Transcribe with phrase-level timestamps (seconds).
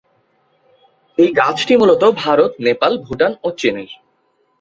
[1.17, 3.89] এই গাছটি মূলত ভারত, নেপাল, ভুটান ও চীনের।